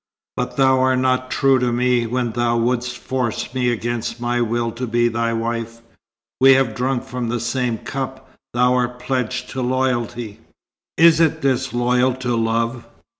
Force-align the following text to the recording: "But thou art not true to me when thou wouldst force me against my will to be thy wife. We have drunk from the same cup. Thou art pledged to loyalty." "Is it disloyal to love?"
"But 0.35 0.57
thou 0.57 0.79
art 0.79 0.97
not 0.97 1.29
true 1.29 1.59
to 1.59 1.71
me 1.71 2.07
when 2.07 2.31
thou 2.31 2.57
wouldst 2.57 2.97
force 2.97 3.53
me 3.53 3.71
against 3.71 4.19
my 4.19 4.41
will 4.41 4.71
to 4.71 4.87
be 4.87 5.07
thy 5.09 5.31
wife. 5.31 5.81
We 6.39 6.53
have 6.53 6.73
drunk 6.73 7.03
from 7.03 7.29
the 7.29 7.39
same 7.39 7.77
cup. 7.77 8.27
Thou 8.55 8.73
art 8.73 8.97
pledged 8.97 9.51
to 9.51 9.61
loyalty." 9.61 10.39
"Is 10.97 11.19
it 11.19 11.41
disloyal 11.41 12.15
to 12.15 12.35
love?" 12.35 12.83